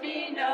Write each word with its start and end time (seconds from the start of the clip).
me, 0.00 0.30
no 0.30 0.49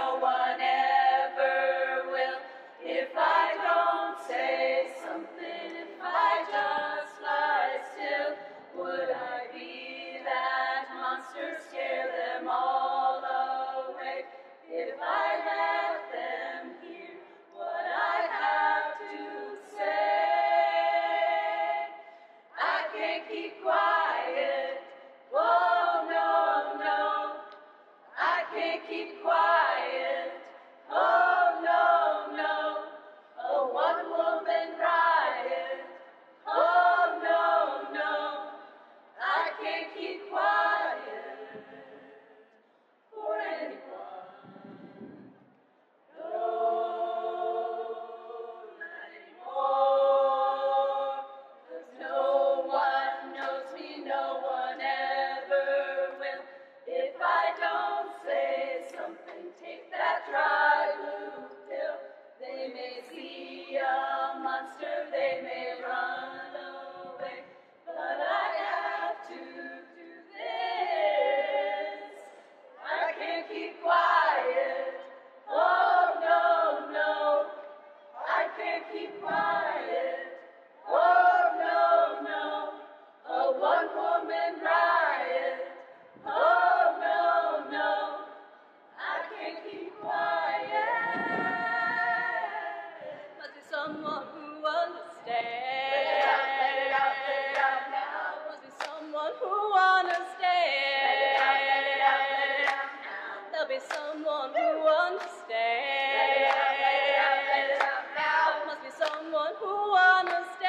who 109.87 109.95
understands. 109.95 110.66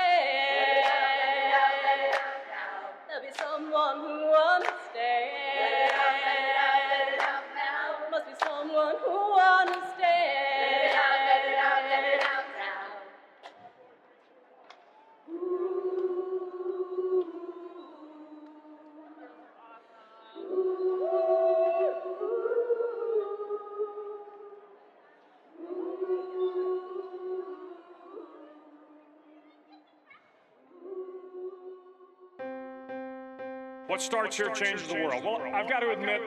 What 33.98 34.04
starts 34.04 34.38
here 34.38 34.52
changes 34.52 34.88
the 34.88 34.94
world. 34.94 35.24
Well, 35.24 35.42
I've 35.56 35.68
got 35.68 35.80
to 35.80 35.90
admit, 35.90 36.22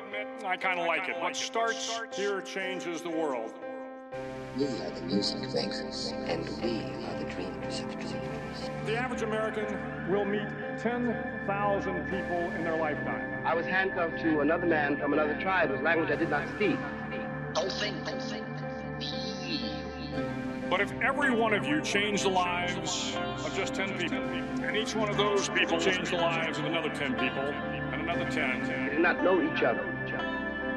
I 0.45 0.57
kind 0.57 0.81
of 0.81 0.89
like 0.89 1.09
it. 1.09 1.17
What 1.21 1.37
starts 1.37 2.01
here 2.13 2.41
changes 2.41 3.01
the 3.01 3.11
world. 3.11 3.53
We 4.57 4.65
are 4.65 4.91
the 4.91 5.03
music 5.03 5.39
makers, 5.55 6.13
and 6.27 6.49
we 6.61 6.83
are 7.07 7.17
the 7.21 7.31
dreamers 7.33 7.79
of 7.79 7.91
dreamers. 7.93 8.71
The 8.87 8.97
average 8.97 9.23
American 9.23 9.79
will 10.11 10.25
meet 10.25 10.49
10,000 10.81 12.05
people 12.07 12.51
in 12.57 12.65
their 12.65 12.77
lifetime. 12.77 13.47
I 13.47 13.55
was 13.55 13.67
handcuffed 13.67 14.19
to 14.23 14.41
another 14.41 14.67
man 14.67 14.97
from 14.97 15.13
another 15.13 15.41
tribe 15.41 15.71
whose 15.71 15.81
language 15.81 16.11
I 16.11 16.17
did 16.17 16.29
not 16.29 16.49
speak. 16.49 16.77
Don't 17.55 17.71
think, 17.71 18.05
don't 18.05 18.21
think. 18.21 18.45
But 20.69 20.81
if 20.81 20.91
every 21.03 21.31
one 21.31 21.53
of 21.53 21.65
you 21.65 21.81
changed 21.83 22.25
the 22.25 22.31
lives 22.31 23.17
of 23.51 23.57
just 23.57 23.75
10 23.75 23.99
people, 23.99 24.19
and 24.19 24.77
each 24.77 24.95
one 24.95 25.09
of 25.09 25.17
those 25.17 25.49
people 25.49 25.79
changed 25.79 26.13
the 26.13 26.17
lives 26.17 26.59
of 26.59 26.65
another 26.67 26.89
10 26.91 27.15
people, 27.15 27.43
and 27.43 28.03
another 28.03 28.31
10, 28.31 28.85
We 28.85 28.91
did 28.91 29.01
not 29.01 29.23
know 29.25 29.43
each 29.43 29.63
other. 29.63 29.83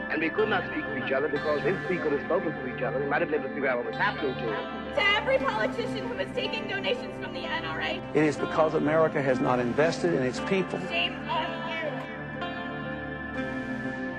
And 0.09 0.21
we 0.21 0.29
could 0.29 0.49
not 0.49 0.63
speak 0.71 0.85
to 0.85 1.05
each 1.05 1.11
other 1.11 1.27
because 1.27 1.61
if 1.65 1.89
we 1.89 1.97
could 1.97 2.11
have 2.11 2.21
spoken 2.25 2.51
to 2.51 2.75
each 2.75 2.83
other, 2.83 2.99
we 2.99 3.07
might 3.07 3.21
have 3.21 3.31
been 3.31 3.39
able 3.39 3.49
to 3.49 3.55
figure 3.55 3.69
out 3.69 3.77
what 3.77 3.87
was 3.87 3.95
happening 3.95 4.35
to 4.35 4.53
us. 4.53 4.95
To 4.95 5.03
every 5.17 5.39
politician 5.39 6.07
who 6.07 6.13
is 6.19 6.29
taking 6.35 6.67
donations 6.67 7.13
from 7.23 7.33
the 7.33 7.39
NRA, 7.41 7.99
It 8.15 8.23
is 8.23 8.37
because 8.37 8.75
America 8.75 9.21
has 9.21 9.39
not 9.39 9.59
invested 9.59 10.13
in 10.13 10.21
its 10.21 10.39
people. 10.41 10.79
shame 10.87 11.15
on 11.29 11.69
you. 11.69 11.89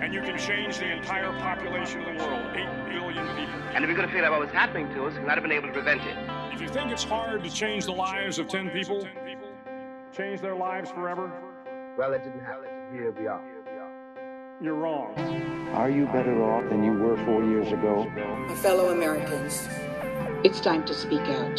and 0.02 0.12
you 0.12 0.20
can 0.20 0.36
change 0.36 0.78
the 0.78 0.90
entire 0.90 1.32
population 1.40 2.00
of 2.02 2.18
the 2.18 2.24
world, 2.24 2.46
8 2.54 2.66
billion 2.92 3.26
people. 3.36 3.60
And 3.74 3.84
if 3.84 3.88
we 3.88 3.94
could 3.94 4.02
have 4.04 4.10
figured 4.10 4.24
out 4.24 4.32
what 4.32 4.40
was 4.40 4.50
happening 4.50 4.92
to 4.94 5.06
us, 5.06 5.14
we 5.14 5.20
might 5.20 5.34
have 5.34 5.42
been 5.42 5.52
able 5.52 5.68
to 5.68 5.72
prevent 5.72 6.02
it. 6.02 6.16
If 6.54 6.60
you 6.60 6.68
think 6.68 6.92
it's 6.92 7.02
hard 7.02 7.42
to 7.42 7.50
change 7.50 7.84
the 7.84 7.90
lives 7.92 8.38
of 8.38 8.46
10 8.46 8.70
people, 8.70 9.04
change 10.16 10.40
their 10.40 10.54
lives 10.54 10.88
forever, 10.88 11.32
Well, 11.98 12.12
it 12.12 12.22
didn't 12.22 12.44
happen. 12.44 12.68
Here 12.92 13.10
we 13.10 13.26
are. 13.26 13.42
you're 14.62 14.76
wrong. 14.76 15.18
Are 15.74 15.90
you 15.90 16.06
better 16.06 16.44
off 16.44 16.68
than 16.70 16.84
you 16.84 16.92
were 16.92 17.16
four 17.24 17.42
years 17.42 17.72
ago? 17.72 18.08
My 18.48 18.54
fellow 18.54 18.92
Americans, 18.92 19.68
it's 20.44 20.60
time 20.60 20.84
to 20.84 20.94
speak 20.94 21.22
out. 21.22 21.56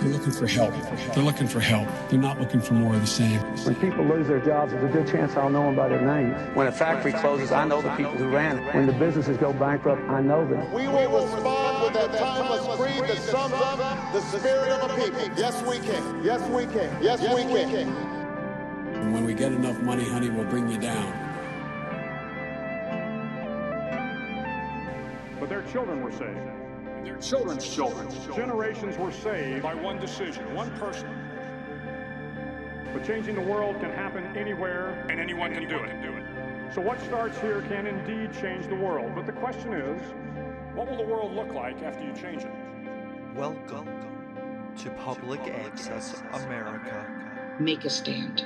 They're 0.00 0.08
looking 0.08 0.32
for 0.32 0.46
help. 0.46 0.72
They're 1.14 1.22
looking 1.22 1.46
for 1.46 1.60
help. 1.60 1.86
They're 2.08 2.18
not 2.18 2.40
looking 2.40 2.62
for 2.62 2.72
more 2.72 2.94
of 2.94 3.02
the 3.02 3.06
same. 3.06 3.40
When 3.64 3.74
people 3.74 4.06
lose 4.06 4.26
their 4.26 4.40
jobs, 4.40 4.72
there's 4.72 4.84
a 4.84 4.88
good 4.88 5.06
chance 5.06 5.36
I'll 5.36 5.50
know 5.50 5.64
them 5.64 5.76
by 5.76 5.88
their 5.88 6.00
names. 6.00 6.34
When 6.56 6.66
a 6.66 6.72
factory 6.72 7.12
closes, 7.12 7.52
I 7.52 7.66
know 7.66 7.82
the 7.82 7.94
people 7.94 8.12
who 8.12 8.30
ran 8.30 8.58
it. 8.58 8.74
When 8.74 8.86
the 8.86 8.92
businesses 8.94 9.36
go 9.36 9.52
bankrupt, 9.52 10.00
I 10.08 10.22
know 10.22 10.46
them. 10.48 10.72
We 10.72 10.88
will 10.88 11.26
respond 11.26 11.63
with 11.94 12.12
that 12.12 12.18
timeless 12.18 12.76
creed 12.76 13.02
that 13.04 13.18
sums 13.18 13.54
up 13.54 14.12
the 14.12 14.20
spirit 14.20 14.70
of 14.70 14.90
a 14.90 14.94
people. 14.94 15.20
Yes, 15.36 15.62
we 15.62 15.78
can. 15.78 16.24
Yes, 16.24 16.48
we 16.50 16.66
can. 16.66 17.02
Yes, 17.02 17.20
we 17.20 17.42
can. 17.42 17.88
And 18.94 19.12
when 19.12 19.24
we 19.24 19.34
get 19.34 19.52
enough 19.52 19.80
money, 19.80 20.04
honey, 20.04 20.30
we'll 20.30 20.44
bring 20.44 20.68
you 20.68 20.78
down. 20.78 21.12
But 25.38 25.48
their 25.48 25.62
children 25.72 26.02
were 26.02 26.12
saved. 26.12 26.38
And 26.96 27.06
their 27.06 27.18
children's 27.18 27.68
children. 27.68 28.08
Generations 28.34 28.96
were 28.98 29.12
saved 29.12 29.62
by 29.62 29.74
one 29.74 29.98
decision, 29.98 30.54
one 30.54 30.70
person. 30.78 31.08
But 32.92 33.04
changing 33.04 33.34
the 33.34 33.42
world 33.42 33.80
can 33.80 33.90
happen 33.90 34.24
anywhere, 34.36 35.06
and 35.10 35.20
anyone 35.20 35.52
can 35.52 35.68
do 35.68 35.76
it. 35.76 35.90
So 36.72 36.80
what 36.80 37.00
starts 37.02 37.38
here 37.40 37.62
can 37.68 37.86
indeed 37.86 38.32
change 38.40 38.66
the 38.66 38.74
world. 38.74 39.12
But 39.14 39.26
the 39.26 39.32
question 39.32 39.74
is, 39.74 40.00
what 40.74 40.90
will 40.90 40.96
the 40.96 41.04
world 41.04 41.32
look 41.32 41.54
like 41.54 41.80
after 41.82 42.04
you 42.04 42.12
change 42.12 42.42
it? 42.42 42.50
Welcome 43.36 43.86
to 44.76 44.90
Public 44.90 45.40
Access 45.42 46.20
America. 46.32 47.54
Make 47.60 47.84
a 47.84 47.90
stand. 47.90 48.44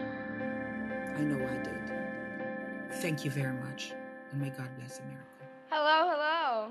I 1.17 1.23
know 1.23 1.43
I 1.43 1.63
did. 1.63 3.01
Thank 3.01 3.25
you 3.25 3.31
very 3.31 3.55
much, 3.55 3.95
and 4.31 4.43
may 4.43 4.51
God 4.51 4.69
bless 4.79 4.99
America. 4.99 5.25
Hello, 5.71 6.11
hello. 6.13 6.69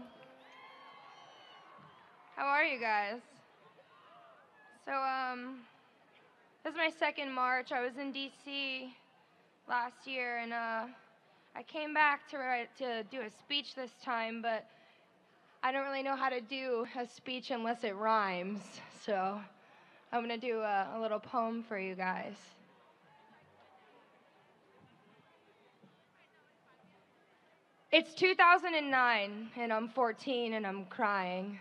How 2.35 2.45
are 2.45 2.63
you 2.63 2.79
guys? 2.79 3.19
So, 4.85 4.93
um, 4.93 5.61
this 6.63 6.73
is 6.73 6.77
my 6.77 6.91
second 6.99 7.33
March. 7.33 7.71
I 7.71 7.81
was 7.81 7.97
in 7.97 8.11
D.C. 8.11 8.93
last 9.67 10.05
year, 10.05 10.37
and 10.37 10.53
uh, 10.53 10.85
I 11.55 11.63
came 11.63 11.95
back 11.95 12.29
to 12.29 12.37
write 12.37 12.69
to 12.77 13.03
do 13.05 13.21
a 13.21 13.29
speech 13.31 13.73
this 13.73 13.91
time, 14.03 14.43
but 14.43 14.67
I 15.67 15.71
don't 15.73 15.83
really 15.83 16.01
know 16.01 16.15
how 16.15 16.29
to 16.29 16.39
do 16.39 16.87
a 16.97 17.05
speech 17.05 17.51
unless 17.51 17.83
it 17.83 17.93
rhymes. 17.93 18.61
So, 19.05 19.37
I'm 20.13 20.21
gonna 20.21 20.37
do 20.37 20.61
a, 20.61 20.93
a 20.95 21.01
little 21.01 21.19
poem 21.19 21.61
for 21.61 21.77
you 21.77 21.93
guys. 21.93 22.35
It's 27.91 28.13
2009, 28.13 29.49
and 29.57 29.73
I'm 29.73 29.89
14, 29.89 30.53
and 30.53 30.65
I'm 30.65 30.85
crying. 30.85 31.59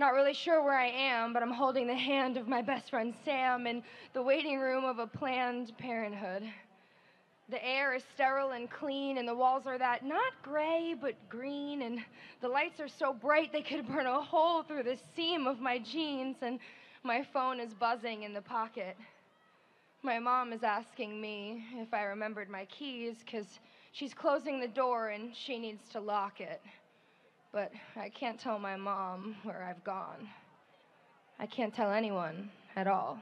Not 0.00 0.14
really 0.14 0.34
sure 0.34 0.60
where 0.64 0.76
I 0.76 0.88
am, 0.88 1.32
but 1.32 1.40
I'm 1.40 1.52
holding 1.52 1.86
the 1.86 1.94
hand 1.94 2.38
of 2.38 2.48
my 2.48 2.60
best 2.60 2.90
friend 2.90 3.14
Sam 3.24 3.68
in 3.68 3.84
the 4.14 4.22
waiting 4.22 4.58
room 4.58 4.84
of 4.84 4.98
a 4.98 5.06
Planned 5.06 5.78
Parenthood. 5.78 6.42
The 7.50 7.64
air 7.64 7.94
is 7.94 8.02
sterile 8.14 8.50
and 8.50 8.70
clean, 8.70 9.16
and 9.16 9.26
the 9.26 9.34
walls 9.34 9.66
are 9.66 9.78
that 9.78 10.04
not 10.04 10.34
gray, 10.42 10.94
but 11.00 11.14
green, 11.30 11.82
and 11.82 12.00
the 12.42 12.48
lights 12.48 12.78
are 12.78 12.88
so 12.88 13.14
bright 13.14 13.52
they 13.52 13.62
could 13.62 13.88
burn 13.88 14.06
a 14.06 14.20
hole 14.20 14.62
through 14.62 14.82
the 14.82 14.98
seam 15.16 15.46
of 15.46 15.58
my 15.58 15.78
jeans, 15.78 16.36
and 16.42 16.58
my 17.02 17.26
phone 17.32 17.58
is 17.58 17.72
buzzing 17.72 18.24
in 18.24 18.34
the 18.34 18.42
pocket. 18.42 18.96
My 20.02 20.18
mom 20.18 20.52
is 20.52 20.62
asking 20.62 21.20
me 21.20 21.64
if 21.76 21.92
I 21.94 22.02
remembered 22.02 22.50
my 22.50 22.66
keys 22.66 23.16
because 23.24 23.46
she's 23.92 24.14
closing 24.14 24.60
the 24.60 24.68
door 24.68 25.08
and 25.08 25.34
she 25.34 25.58
needs 25.58 25.88
to 25.92 26.00
lock 26.00 26.40
it. 26.40 26.60
But 27.50 27.72
I 27.96 28.10
can't 28.10 28.38
tell 28.38 28.58
my 28.58 28.76
mom 28.76 29.36
where 29.42 29.64
I've 29.64 29.82
gone. 29.84 30.28
I 31.40 31.46
can't 31.46 31.74
tell 31.74 31.90
anyone 31.90 32.50
at 32.76 32.86
all. 32.86 33.18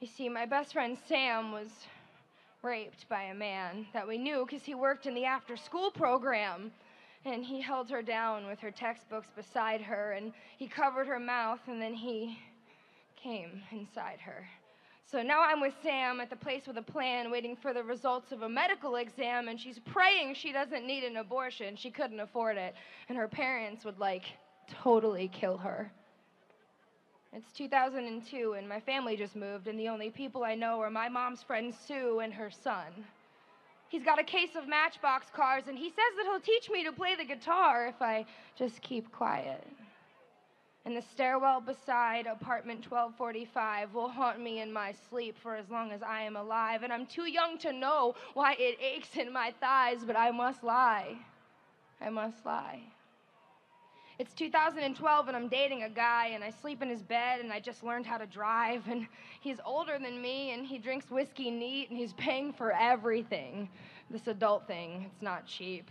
You 0.00 0.06
see, 0.06 0.28
my 0.28 0.46
best 0.46 0.72
friend 0.72 0.96
Sam 1.08 1.52
was 1.52 1.68
raped 2.62 3.08
by 3.08 3.24
a 3.24 3.34
man 3.34 3.86
that 3.92 4.06
we 4.06 4.18
knew 4.18 4.44
because 4.44 4.64
he 4.64 4.74
worked 4.74 5.06
in 5.06 5.14
the 5.14 5.24
after 5.24 5.56
school 5.56 5.90
program. 5.90 6.70
And 7.24 7.44
he 7.44 7.60
held 7.60 7.90
her 7.90 8.00
down 8.00 8.46
with 8.46 8.60
her 8.60 8.70
textbooks 8.70 9.28
beside 9.34 9.80
her, 9.80 10.12
and 10.12 10.32
he 10.56 10.68
covered 10.68 11.08
her 11.08 11.18
mouth, 11.18 11.58
and 11.66 11.82
then 11.82 11.92
he 11.92 12.38
came 13.16 13.60
inside 13.72 14.20
her. 14.20 14.46
So 15.10 15.22
now 15.22 15.42
I'm 15.42 15.60
with 15.60 15.74
Sam 15.82 16.20
at 16.20 16.30
the 16.30 16.36
place 16.36 16.66
with 16.66 16.76
a 16.78 16.82
plan, 16.82 17.30
waiting 17.30 17.56
for 17.56 17.74
the 17.74 17.82
results 17.82 18.30
of 18.30 18.42
a 18.42 18.48
medical 18.48 18.96
exam, 18.96 19.48
and 19.48 19.58
she's 19.58 19.78
praying 19.78 20.34
she 20.34 20.52
doesn't 20.52 20.86
need 20.86 21.02
an 21.02 21.16
abortion. 21.16 21.76
She 21.76 21.90
couldn't 21.90 22.20
afford 22.20 22.56
it, 22.56 22.74
and 23.08 23.18
her 23.18 23.28
parents 23.28 23.84
would 23.84 23.98
like 23.98 24.24
totally 24.82 25.28
kill 25.28 25.56
her. 25.56 25.90
It's 27.32 27.52
2002, 27.52 28.54
and 28.54 28.68
my 28.68 28.80
family 28.80 29.16
just 29.16 29.36
moved, 29.36 29.68
and 29.68 29.78
the 29.78 29.88
only 29.88 30.10
people 30.10 30.44
I 30.44 30.54
know 30.54 30.80
are 30.80 30.90
my 30.90 31.08
mom's 31.08 31.42
friend 31.42 31.74
Sue 31.86 32.20
and 32.20 32.32
her 32.32 32.50
son. 32.50 33.04
He's 33.88 34.02
got 34.02 34.18
a 34.18 34.24
case 34.24 34.56
of 34.56 34.66
matchbox 34.66 35.26
cars, 35.34 35.64
and 35.68 35.76
he 35.76 35.90
says 35.90 36.16
that 36.16 36.24
he'll 36.24 36.40
teach 36.40 36.70
me 36.70 36.84
to 36.84 36.92
play 36.92 37.16
the 37.16 37.24
guitar 37.24 37.86
if 37.86 38.00
I 38.00 38.24
just 38.56 38.80
keep 38.80 39.12
quiet. 39.12 39.66
And 40.86 40.96
the 40.96 41.02
stairwell 41.02 41.60
beside 41.60 42.26
apartment 42.26 42.90
1245 42.90 43.92
will 43.92 44.08
haunt 44.08 44.40
me 44.40 44.62
in 44.62 44.72
my 44.72 44.94
sleep 45.10 45.36
for 45.42 45.54
as 45.54 45.68
long 45.68 45.92
as 45.92 46.02
I 46.02 46.22
am 46.22 46.36
alive. 46.36 46.82
And 46.82 46.90
I'm 46.90 47.04
too 47.04 47.26
young 47.26 47.58
to 47.58 47.74
know 47.74 48.14
why 48.32 48.56
it 48.58 48.78
aches 48.80 49.16
in 49.16 49.30
my 49.30 49.52
thighs, 49.60 49.98
but 50.06 50.16
I 50.16 50.30
must 50.30 50.64
lie. 50.64 51.18
I 52.00 52.08
must 52.08 52.44
lie. 52.46 52.80
It's 54.18 54.34
2012 54.34 55.28
and 55.28 55.36
I'm 55.36 55.46
dating 55.46 55.84
a 55.84 55.88
guy 55.88 56.30
and 56.34 56.42
I 56.42 56.50
sleep 56.50 56.82
in 56.82 56.88
his 56.88 57.02
bed 57.02 57.38
and 57.38 57.52
I 57.52 57.60
just 57.60 57.84
learned 57.84 58.04
how 58.04 58.18
to 58.18 58.26
drive 58.26 58.82
and 58.88 59.06
he's 59.40 59.58
older 59.64 59.96
than 59.96 60.20
me 60.20 60.50
and 60.50 60.66
he 60.66 60.76
drinks 60.76 61.08
whiskey 61.08 61.52
neat 61.52 61.88
and 61.88 61.96
he's 61.96 62.14
paying 62.14 62.52
for 62.52 62.72
everything. 62.72 63.68
This 64.10 64.26
adult 64.26 64.66
thing, 64.66 65.08
it's 65.08 65.22
not 65.22 65.46
cheap. 65.46 65.88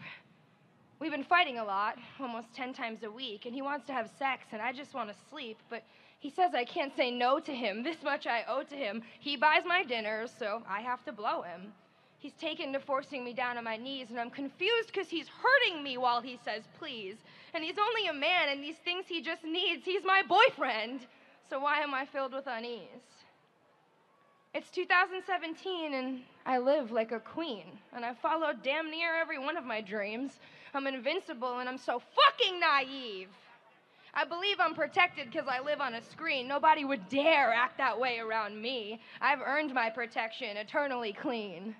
We've 1.00 1.12
been 1.12 1.24
fighting 1.24 1.60
a 1.60 1.64
lot, 1.64 2.00
almost 2.20 2.54
10 2.54 2.74
times 2.74 3.04
a 3.04 3.10
week, 3.10 3.46
and 3.46 3.56
he 3.56 3.62
wants 3.62 3.86
to 3.86 3.94
have 3.94 4.10
sex 4.20 4.48
and 4.52 4.62
I 4.62 4.74
just 4.74 4.94
want 4.94 5.10
to 5.10 5.16
sleep, 5.30 5.58
but 5.70 5.84
he 6.20 6.30
says 6.30 6.52
I 6.54 6.66
can't 6.66 6.94
say 6.98 7.10
no 7.10 7.40
to 7.40 7.54
him. 7.54 7.82
This 7.88 8.04
much 8.04 8.28
I 8.28 8.44
owe 8.46 8.64
to 8.64 8.76
him. 8.76 9.04
He 9.22 9.38
buys 9.38 9.64
my 9.66 9.86
dinners, 9.86 10.34
so 10.38 10.64
I 10.68 10.82
have 10.82 11.02
to 11.06 11.14
blow 11.14 11.44
him. 11.44 11.72
He's 12.20 12.34
taken 12.34 12.74
to 12.74 12.80
forcing 12.80 13.24
me 13.24 13.34
down 13.34 13.58
on 13.58 13.64
my 13.64 13.78
knees, 13.78 14.10
and 14.10 14.20
I'm 14.20 14.32
confused 14.32 14.88
because 14.88 15.08
he's 15.08 15.28
hurting 15.28 15.84
me 15.84 15.98
while 15.98 16.20
he 16.20 16.40
says 16.44 16.64
please. 16.80 17.18
And 17.54 17.64
he's 17.64 17.78
only 17.78 18.08
a 18.08 18.14
man, 18.14 18.50
and 18.50 18.64
these 18.64 18.78
things 18.78 19.06
he 19.08 19.22
just 19.22 19.44
needs. 19.44 19.86
He's 19.86 20.04
my 20.04 20.24
boyfriend. 20.28 21.06
So 21.50 21.60
why 21.60 21.80
am 21.80 21.94
I 21.94 22.06
filled 22.06 22.34
with 22.34 22.48
unease? 22.48 22.88
It's 24.56 24.72
2017, 24.72 25.94
and 25.94 26.22
I 26.46 26.58
live 26.58 26.92
like 26.92 27.12
a 27.12 27.20
queen, 27.20 27.66
and 27.94 28.04
I 28.04 28.16
followed 28.16 28.64
damn 28.64 28.90
near 28.90 29.16
every 29.16 29.38
one 29.38 29.56
of 29.56 29.64
my 29.64 29.82
dreams. 29.82 30.40
I'm 30.74 30.88
invincible, 30.88 31.60
and 31.60 31.70
I'm 31.70 31.78
so 31.78 32.02
fucking 32.16 32.60
naive. 32.60 33.30
I 34.16 34.26
believe 34.26 34.58
I'm 34.60 34.74
protected 34.74 35.30
because 35.32 35.48
I 35.48 35.60
live 35.60 35.82
on 35.82 35.94
a 35.94 36.02
screen. 36.02 36.48
Nobody 36.48 36.84
would 36.84 37.08
dare 37.10 37.54
act 37.54 37.78
that 37.78 38.00
way 38.00 38.18
around 38.18 38.60
me. 38.60 39.00
I've 39.22 39.42
earned 39.46 39.76
my 39.76 39.92
protection, 39.92 40.58
eternally 40.58 41.14
clean 41.14 41.76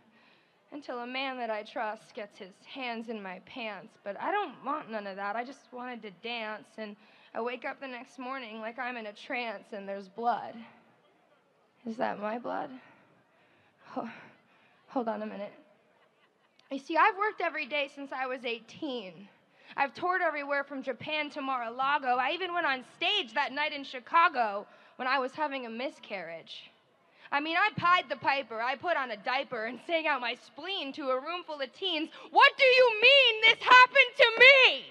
until 0.72 1.00
a 1.00 1.08
man 1.08 1.38
that 1.38 1.50
I 1.50 1.64
trust 1.64 2.14
gets 2.14 2.38
his 2.38 2.54
hands 2.66 3.10
in 3.10 3.22
my 3.22 3.40
pants. 3.46 3.98
But 4.04 4.20
I 4.20 4.32
don't 4.32 4.54
want 4.66 4.92
none 4.92 5.08
of 5.08 5.16
that. 5.16 5.36
I 5.36 5.44
just 5.44 5.72
wanted 5.72 6.02
to 6.04 6.12
dance, 6.24 6.68
and 6.78 6.96
I 7.34 7.42
wake 7.42 7.66
up 7.66 7.80
the 7.80 7.88
next 7.88 8.20
morning 8.20 8.60
like 8.60 8.80
I'm 8.80 8.98
in 8.98 9.08
a 9.08 9.14
trance 9.14 9.74
and 9.74 9.88
there's 9.88 10.08
blood. 10.08 10.56
Is 11.86 11.96
that 11.98 12.20
my 12.20 12.40
blood? 12.40 12.70
Oh, 13.96 14.10
hold 14.88 15.08
on 15.08 15.22
a 15.22 15.26
minute. 15.26 15.54
You 16.72 16.80
see, 16.80 16.98
I've 16.98 17.18
worked 17.18 17.42
every 17.42 17.66
day 17.66 17.90
since 17.94 18.12
I 18.12 18.26
was 18.26 18.44
18. 18.44 19.14
I've 19.78 19.94
toured 19.94 20.22
everywhere 20.22 20.64
from 20.64 20.84
Japan 20.84 21.30
to 21.32 21.42
Mar 21.42 21.64
a 21.64 21.72
Lago. 21.72 22.18
I 22.18 22.32
even 22.32 22.54
went 22.54 22.66
on 22.66 22.84
stage 22.98 23.34
that 23.36 23.54
night 23.54 23.72
in 23.72 23.84
Chicago 23.84 24.66
when 24.98 25.08
I 25.08 25.20
was 25.20 25.34
having 25.34 25.66
a 25.66 25.70
miscarriage. 25.70 26.72
I 27.32 27.40
mean, 27.40 27.58
I 27.58 27.70
pied 27.76 28.06
the 28.10 28.16
piper. 28.16 28.62
I 28.62 28.76
put 28.76 28.98
on 28.98 29.12
a 29.12 29.18
diaper 29.18 29.66
and 29.66 29.80
sang 29.86 30.08
out 30.08 30.22
my 30.22 30.36
spleen 30.46 30.94
to 30.94 31.10
a 31.10 31.16
room 31.16 31.44
full 31.46 31.60
of 31.62 31.74
teens. 31.74 32.10
What 32.32 32.52
do 32.58 32.66
you 32.66 33.02
mean 33.02 33.42
this 33.42 33.60
happened 33.60 34.16
to 34.18 34.32
me? 34.40 34.86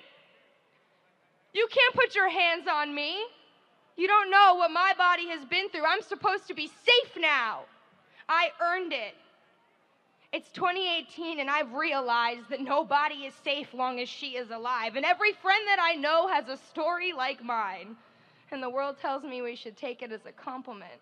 You 1.55 1.67
can't 1.71 1.95
put 1.95 2.15
your 2.15 2.29
hands 2.29 2.67
on 2.71 2.95
me. 2.95 3.17
You 3.97 4.07
don't 4.07 4.31
know 4.31 4.57
what 4.57 4.71
my 4.71 4.93
body 4.99 5.29
has 5.29 5.45
been 5.47 5.71
through. 5.71 5.87
I'm 5.87 6.03
supposed 6.03 6.47
to 6.49 6.55
be 6.55 6.67
safe 6.67 7.17
now. 7.19 7.61
I 8.29 8.51
earned 8.61 8.93
it. 8.93 9.15
It's 10.33 10.51
2018, 10.51 11.41
and 11.41 11.49
I've 11.49 11.73
realized 11.73 12.51
that 12.51 12.61
nobody 12.61 13.25
is 13.25 13.33
safe 13.43 13.73
long 13.73 14.01
as 14.01 14.09
she 14.09 14.37
is 14.37 14.51
alive. 14.51 14.97
And 14.97 15.07
every 15.07 15.33
friend 15.33 15.63
that 15.69 15.79
I 15.81 15.95
know 15.95 16.29
has 16.29 16.49
a 16.49 16.59
story 16.59 17.15
like 17.15 17.43
mine. 17.43 17.97
And 18.51 18.63
the 18.63 18.69
world 18.69 18.97
tells 19.01 19.25
me 19.25 19.41
we 19.41 19.57
should 19.57 19.77
take 19.77 20.03
it 20.03 20.13
as 20.13 20.27
a 20.27 20.33
compliment. 20.33 21.01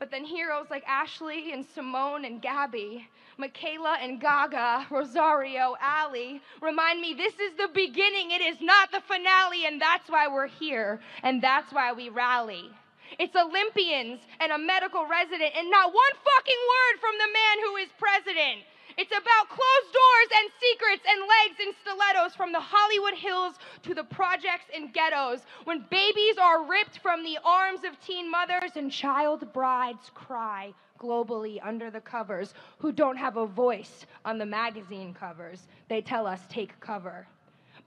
But 0.00 0.10
then 0.10 0.24
heroes 0.24 0.66
like 0.70 0.82
Ashley 0.88 1.52
and 1.52 1.62
Simone 1.74 2.24
and 2.24 2.40
Gabby, 2.40 3.06
McKayla 3.38 3.98
and 4.00 4.18
Gaga, 4.18 4.86
Rosario, 4.90 5.76
Aly 5.76 6.40
remind 6.62 7.02
me 7.02 7.12
this 7.12 7.34
is 7.34 7.52
the 7.58 7.68
beginning, 7.74 8.30
it 8.30 8.40
is 8.40 8.56
not 8.62 8.90
the 8.92 9.02
finale, 9.02 9.66
and 9.66 9.78
that's 9.78 10.08
why 10.08 10.26
we're 10.26 10.48
here, 10.48 11.00
and 11.22 11.42
that's 11.42 11.70
why 11.70 11.92
we 11.92 12.08
rally. 12.08 12.70
It's 13.18 13.36
Olympians 13.36 14.20
and 14.40 14.52
a 14.52 14.58
medical 14.58 15.06
resident, 15.06 15.52
and 15.54 15.70
not 15.70 15.92
one 15.92 16.14
fucking 16.24 16.62
word 16.72 17.00
from 17.00 17.18
the 17.18 17.32
man 17.34 17.56
who 17.66 17.76
is 17.76 17.88
president. 17.98 18.64
It's 18.96 19.12
about 19.12 19.48
closed 19.48 19.92
doors 19.92 20.30
and 20.38 20.50
secrets 20.60 21.04
and 21.08 21.20
legs 21.20 21.60
and 21.64 21.74
stilettos 21.82 22.34
from 22.34 22.52
the 22.52 22.60
Hollywood 22.60 23.14
Hills 23.14 23.54
to 23.82 23.94
the 23.94 24.04
projects 24.04 24.70
and 24.74 24.92
ghettos. 24.92 25.40
When 25.64 25.84
babies 25.90 26.38
are 26.38 26.64
ripped 26.64 26.98
from 26.98 27.22
the 27.22 27.38
arms 27.44 27.80
of 27.84 28.00
teen 28.00 28.30
mothers 28.30 28.72
and 28.76 28.90
child 28.90 29.52
brides 29.52 30.10
cry 30.14 30.74
globally 30.98 31.58
under 31.62 31.90
the 31.90 32.00
covers 32.00 32.54
who 32.78 32.92
don't 32.92 33.16
have 33.16 33.36
a 33.36 33.46
voice 33.46 34.06
on 34.24 34.38
the 34.38 34.46
magazine 34.46 35.14
covers. 35.14 35.66
They 35.88 36.02
tell 36.02 36.26
us 36.26 36.40
take 36.48 36.78
cover. 36.80 37.26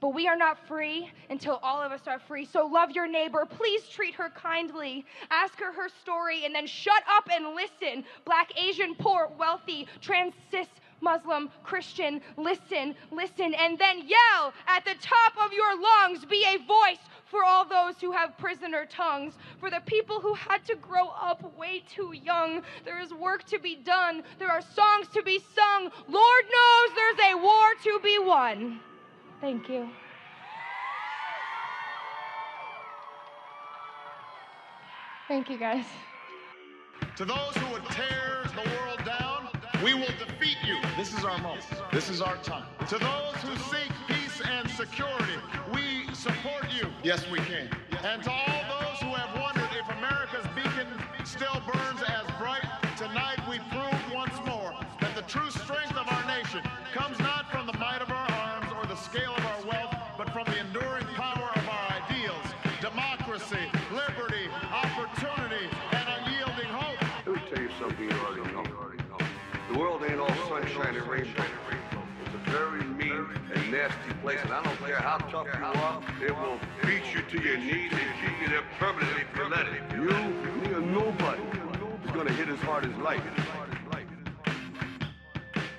But 0.00 0.14
we 0.14 0.26
are 0.26 0.36
not 0.36 0.58
free 0.66 1.10
until 1.30 1.60
all 1.62 1.80
of 1.80 1.92
us 1.92 2.02
are 2.06 2.18
free. 2.18 2.44
So 2.44 2.66
love 2.66 2.90
your 2.90 3.06
neighbor. 3.06 3.46
Please 3.46 3.88
treat 3.88 4.14
her 4.16 4.30
kindly. 4.30 5.06
Ask 5.30 5.58
her 5.60 5.72
her 5.72 5.88
story 6.02 6.44
and 6.44 6.54
then 6.54 6.66
shut 6.66 7.02
up 7.08 7.28
and 7.32 7.54
listen. 7.54 8.04
Black, 8.24 8.52
Asian, 8.60 8.94
poor, 8.96 9.30
wealthy, 9.38 9.86
trans, 10.00 10.34
cis, 10.50 10.66
Muslim, 11.04 11.50
Christian, 11.62 12.20
listen, 12.36 12.96
listen, 13.12 13.54
and 13.54 13.78
then 13.78 14.08
yell 14.08 14.52
at 14.66 14.84
the 14.84 14.94
top 15.00 15.34
of 15.44 15.52
your 15.52 15.80
lungs. 15.80 16.24
Be 16.24 16.44
a 16.44 16.56
voice 16.66 17.04
for 17.26 17.44
all 17.44 17.64
those 17.64 18.00
who 18.00 18.10
have 18.12 18.36
prisoner 18.38 18.86
tongues, 18.86 19.34
for 19.60 19.70
the 19.70 19.82
people 19.86 20.20
who 20.20 20.34
had 20.34 20.64
to 20.64 20.74
grow 20.76 21.08
up 21.08 21.56
way 21.58 21.82
too 21.88 22.12
young. 22.12 22.62
There 22.84 23.00
is 23.00 23.12
work 23.12 23.44
to 23.44 23.58
be 23.58 23.76
done, 23.76 24.22
there 24.38 24.50
are 24.50 24.62
songs 24.62 25.08
to 25.14 25.22
be 25.22 25.40
sung. 25.54 25.90
Lord 26.08 26.44
knows 26.56 26.96
there's 26.96 27.32
a 27.32 27.34
war 27.36 27.66
to 27.82 28.00
be 28.02 28.18
won. 28.18 28.80
Thank 29.40 29.68
you. 29.68 29.88
Thank 35.28 35.50
you, 35.50 35.58
guys. 35.58 35.86
To 37.16 37.24
those 37.24 37.56
who 37.56 37.72
would 37.72 37.84
tear 37.86 38.23
This 41.04 41.18
is 41.18 41.24
our 41.26 41.36
moment. 41.36 41.66
This 41.92 42.08
is 42.08 42.22
our 42.22 42.38
time. 42.38 42.64
To 42.88 42.96
those 42.96 43.36
who 43.44 43.54
seek 43.68 43.92
peace 44.08 44.40
and 44.40 44.64
security, 44.70 45.36
we 45.70 46.08
support 46.14 46.64
you. 46.72 46.88
Yes, 47.02 47.28
we 47.30 47.40
can. 47.40 47.68
And 48.02 48.22
to 48.22 48.30
all 48.30 48.64
those 48.72 48.98
who 49.04 49.12
have 49.12 49.38
wondered 49.38 49.68
if 49.76 49.84
America's 49.98 50.48
beacon 50.56 50.88
still 51.26 51.60
burns 51.68 52.00
as 52.08 52.24
bright, 52.40 52.64
tonight 52.96 53.36
we 53.50 53.58
prove 53.68 54.14
once 54.14 54.32
more 54.46 54.72
that 55.02 55.14
the 55.14 55.20
true 55.28 55.50
strength 55.50 55.92
of 55.92 56.08
our 56.08 56.24
nation 56.24 56.62
comes 56.94 57.18
not 57.18 57.52
from 57.52 57.66
the 57.66 57.76
might 57.76 58.00
of 58.00 58.08
our 58.08 58.30
arms 58.40 58.72
or 58.72 58.86
the 58.86 58.96
scale 58.96 59.34
of 59.36 59.44
our 59.44 59.62
wealth, 59.66 59.94
but 60.16 60.30
from 60.30 60.46
the 60.46 60.58
enduring 60.58 61.04
power 61.20 61.50
of 61.54 61.68
our 61.68 62.00
ideals 62.00 62.48
democracy, 62.80 63.68
liberty, 63.92 64.48
opportunity, 64.72 65.68
and 65.92 66.08
unyielding 66.16 66.72
hope. 66.72 66.96
Let 67.26 67.36
me 67.36 67.42
tell 67.50 67.62
you 67.62 67.70
something 67.78 68.08
you 68.08 68.16
already 68.24 68.52
know. 68.54 68.93
The 69.72 69.78
world 69.78 70.02
ain't 70.08 70.20
all 70.20 70.28
sunshine 70.48 70.96
and 70.96 71.06
rainbow. 71.08 71.44
It's 72.24 72.34
a 72.34 72.50
very 72.50 72.84
mean 72.84 73.26
and 73.54 73.70
nasty 73.72 74.12
place, 74.22 74.38
and 74.44 74.52
I 74.52 74.62
don't 74.62 74.76
care 74.78 74.96
how 74.96 75.18
tough 75.18 75.46
you 75.58 75.64
are, 75.64 76.02
it 76.22 76.36
will 76.36 76.58
beat 76.84 77.02
you 77.14 77.22
to 77.22 77.42
your 77.42 77.58
knees 77.58 77.92
and 77.92 78.10
keep 78.20 78.40
you 78.42 78.48
there 78.48 78.62
permanently 78.78 79.22
if 79.22 79.36
you 79.36 79.48
let 79.48 79.66
it. 79.66 79.82
You, 79.92 80.08
me, 80.60 80.74
or 80.74 80.80
nobody 80.80 81.42
is 82.04 82.10
gonna 82.12 82.32
hit 82.32 82.48
as 82.48 82.58
hard 82.60 82.84
as 82.84 82.96
life. 82.98 83.22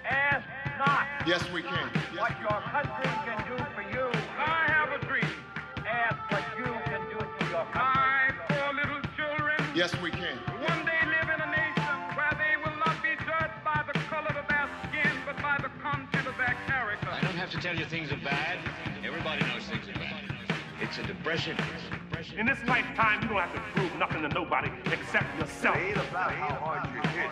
Ask 0.06 0.48
not 0.80 1.08
Yes, 1.28 1.44
we 1.54 1.62
can. 1.62 1.90
what 2.18 2.40
your 2.42 2.62
country 2.72 3.12
can 3.26 3.58
do 3.58 3.64
for 3.76 3.82
you. 3.94 4.10
I 4.38 4.66
have 4.68 4.90
a 5.02 5.06
dream. 5.06 5.32
Ask 5.86 6.18
what 6.32 6.44
you 6.58 6.66
can 6.86 7.02
do 7.12 7.20
for 7.20 7.46
your 7.52 7.66
country. 7.66 7.76
My 7.76 8.32
poor 8.50 8.74
little 8.74 9.02
children. 9.16 9.56
Yes, 9.76 9.96
we 10.02 10.12
can. 10.12 10.38
Tell 17.66 17.76
you 17.76 17.86
things 17.86 18.12
are 18.12 18.18
bad. 18.18 18.60
Everybody 19.04 19.44
knows 19.48 19.64
things 19.64 19.90
are 19.90 19.98
bad. 19.98 20.22
It's 20.82 21.00
a 21.00 21.04
depression. 21.04 21.58
In 22.38 22.46
this 22.46 22.60
lifetime, 22.68 23.24
you 23.24 23.30
don't 23.30 23.40
have 23.40 23.56
to 23.56 23.62
prove 23.74 23.92
nothing 23.98 24.22
to 24.22 24.30
nobody 24.30 24.70
except 24.92 25.26
yourself. 25.40 25.76
It 25.76 25.98
ain't 25.98 25.98
about 25.98 26.32
how 26.32 26.54
hard 26.62 26.94
you 26.94 27.02
hit. 27.10 27.32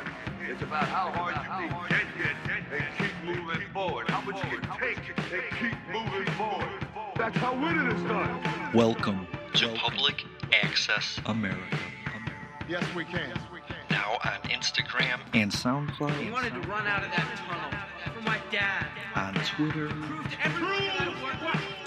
It's 0.49 0.63
about 0.63 0.85
how 0.85 1.11
hard 1.11 1.35
you 1.61 1.69
can 1.69 2.07
get 2.17 2.35
hit 2.49 2.81
and 2.81 2.97
keep 2.97 3.13
moving 3.23 3.61
forward. 3.71 4.09
How 4.09 4.21
much 4.21 4.43
you 4.43 4.57
can 4.57 4.79
take 4.79 4.97
and 4.97 5.43
keep 5.59 5.77
moving 5.93 6.25
forward. 6.33 6.87
That's 7.15 7.37
how 7.37 7.53
winning 7.53 7.91
is 7.95 8.01
done. 8.09 8.73
Welcome 8.73 9.27
to 9.53 9.67
Public 9.75 10.23
Access 10.63 11.19
America. 11.27 11.77
Yes, 12.67 12.83
we 12.95 13.05
can. 13.05 13.37
Now 13.91 14.17
on 14.25 14.49
Instagram 14.49 15.19
and 15.35 15.51
SoundCloud, 15.51 16.19
He 16.19 16.31
wanted 16.31 16.53
to 16.53 16.61
run 16.61 16.87
out 16.87 17.03
of 17.03 17.11
that 17.11 17.37
tunnel 17.37 17.69
for 17.69 17.69
my 17.69 17.69
dad. 17.71 17.92
On 19.15 19.33
Twitter, 19.33 19.89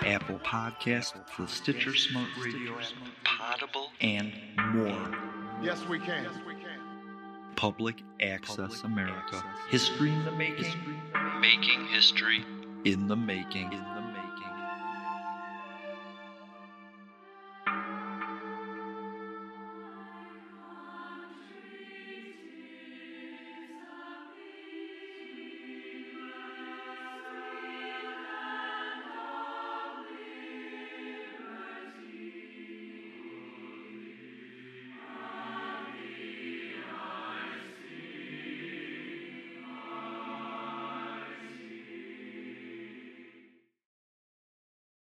Apple 0.05 0.39
Podcasts, 0.41 1.15
the 1.39 1.47
Stitcher 1.47 1.95
Smart 1.95 2.29
Radio 2.43 2.79
app, 2.79 2.87
Potable, 3.25 3.91
and 4.01 4.33
more. 4.75 5.11
Yes, 5.63 5.85
we 5.89 5.99
can. 5.99 6.25
Yes, 6.25 6.35
we 6.47 6.55
can. 6.55 6.81
Public 7.57 8.03
Access 8.21 8.83
America. 8.83 9.43
History 9.69 10.11
in 10.11 10.25
the 10.25 10.33
making. 10.33 10.75
Making 11.41 11.87
history 11.87 12.45
in 12.85 13.09
the 13.09 13.17
making. 13.17 13.71